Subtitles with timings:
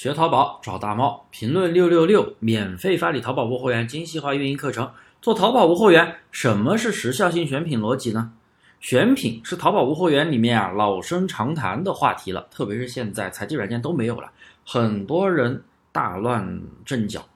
[0.00, 4.90] 学淘宝找大猫，评论六六六，免费发你淘宝无货源精细化运营课程。
[5.20, 8.32] 做淘宝无货源，什么是时效性选品逻辑呢？
[8.80, 14.32] 选品是淘宝无货源里面啊老生常谈的话题了，特别是现在采集软件都没有了，
[14.64, 17.26] 很多人大乱阵脚，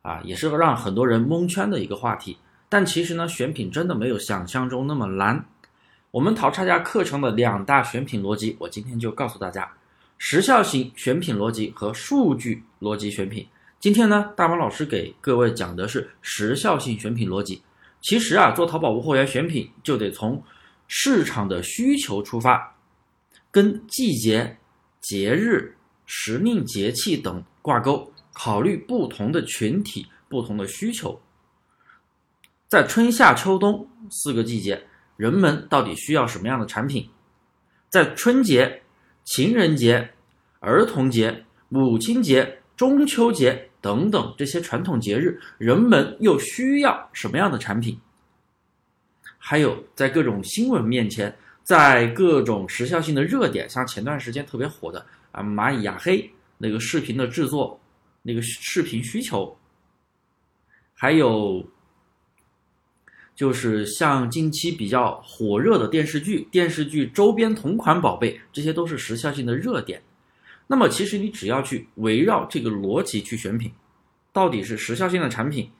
[0.00, 2.38] 啊，也是让很多人蒙圈的一个话题。
[2.70, 5.44] 但其实呢，选品真的没有想象中那么难。
[6.12, 9.70] 我们淘差价课程的两大选品逻辑，我今天就告诉大家。
[10.16, 13.46] 时效型选品逻辑和数据逻辑选品。
[13.80, 17.60] 今天呢，大毛老师给各位讲的是时效性选品逻辑。
[18.00, 20.42] 其实啊，做淘宝无货源选品就得从
[20.88, 22.74] 市场的需求出发，
[23.50, 24.56] 跟季节、
[25.00, 31.20] 节日、时令节气等挂钩，考虑不同的群体、不同的需求。
[32.68, 34.82] 在春夏秋冬四个季节，
[35.16, 37.10] 人们到底需要什么样的产品？
[37.90, 38.80] 在春节。
[39.24, 40.10] 情人节、
[40.60, 47.98] 儿童节、母亲节、中秋节等等这些传统节日，人们又需要什么样的产品？
[49.38, 57.80] 还有在各种新闻面前，在各种时效性的热点，像前段时间特别火的啊蚂蚁雅黑那个视频的制作，
[58.22, 59.56] 那个视频需求，
[60.94, 61.66] 还有。
[63.34, 70.02] 就是像近期比较火热的电视剧、电视剧周边同款宝贝，这些都是时效性的热点。
[70.66, 73.72] 那么，其实你只要去围绕这个逻辑去选品，
[74.32, 75.70] 到底是时效性的产品，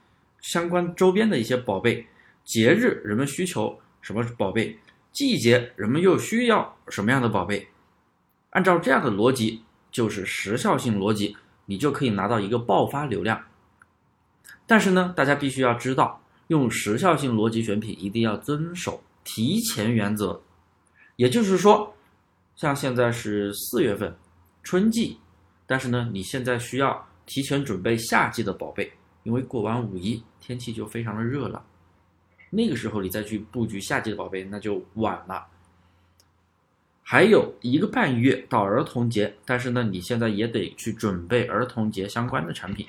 [0.40, 2.06] 相关周边的一些宝贝，
[2.44, 4.76] 节日人们需求什么宝贝，
[5.12, 7.68] 季节人们又需要什么样的宝贝，
[8.50, 13.44] 按照这样的逻辑，就是时效性逻辑，你就可以拿到一个爆发流量。
[14.66, 16.23] 但是呢，大家必须要知道。
[16.48, 20.40] 用时效性逻辑选品，一定要遵守提前原则。
[21.16, 21.94] 也就是说，
[22.56, 24.14] 像现在是四月份，
[24.62, 25.18] 春季，
[25.66, 28.92] 但是呢，你现在需要提前准备夏季的宝贝，
[29.22, 31.64] 因为过完五一天气就非常的热了，
[32.50, 35.46] 那个时候你再去布局夏季的宝贝，那就晚了。
[37.02, 42.86] 还有一个半月到儿童节，但是呢，你现在也得去准备儿童节相关的产品，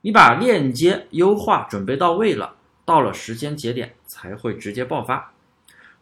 [0.00, 2.56] 你把链接优化准备到位了。
[2.84, 5.32] 到了时间节点才会直接爆发，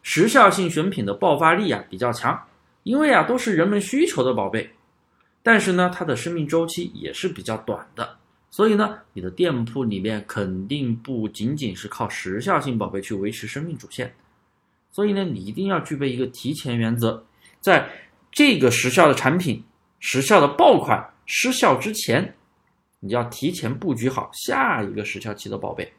[0.01, 2.39] 时效性选品的爆发力啊比较强，
[2.83, 4.69] 因为啊都是人们需求的宝贝，
[5.43, 8.17] 但是呢它的生命周期也是比较短的，
[8.49, 14.11] 所以呢你的店铺里面肯定不仅仅是靠时效性宝贝去维持生命主线，
[14.91, 17.23] 所以呢你一定要具备一个提前原则，
[17.59, 17.87] 在
[18.31, 19.63] 这个时效的产品
[19.99, 22.35] 时效的爆款失效之前，
[22.99, 25.93] 你要提前布局好下一个时效期的宝贝。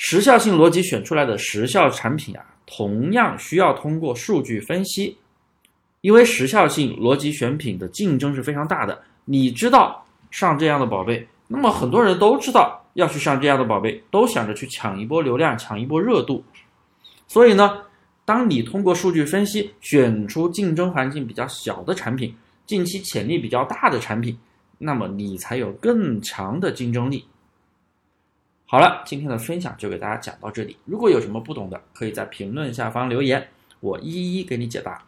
[0.00, 5.18] 时效性逻辑选出来的时效产品啊，同样需要通过数据分析，
[6.02, 9.02] 因为时效性逻辑选品的竞争是非常大的。
[9.24, 16.44] 你知道上这样的宝贝，那么很多人都知道要去上这样的宝贝，都想着去抢一波流量，抢一波热度。
[17.26, 17.82] 所以呢，
[18.24, 22.32] 当你通过数据分析选出竞争环境比较小的产品，
[22.66, 24.38] 近期潜力比较大的产品，
[24.78, 27.24] 那么你才有更强的竞争力。
[28.70, 30.76] 好了，今天的分享就给大家讲到这里。
[30.84, 33.48] 如果有什么不懂的，可以在评论下方留言，
[33.80, 35.02] 我一一给你解答。